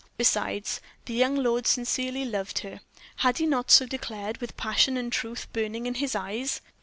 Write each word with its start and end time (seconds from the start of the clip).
Besides, 0.17 0.81
the 1.05 1.13
young 1.13 1.35
lord 1.35 1.67
sincerely 1.67 2.25
loved 2.25 2.57
her. 2.65 2.81
Had 3.17 3.37
he 3.37 3.45
not 3.45 3.69
so 3.69 3.85
declared, 3.85 4.37
with 4.41 4.57
passion 4.57 4.97
and 4.97 5.11
truth 5.13 5.45
burning 5.53 5.85
in 5.85 5.93
his 5.93 6.15
eyes? 6.15 6.59